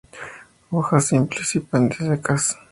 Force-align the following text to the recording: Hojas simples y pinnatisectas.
Hojas 0.71 1.05
simples 1.09 1.53
y 1.55 1.59
pinnatisectas. 1.59 2.57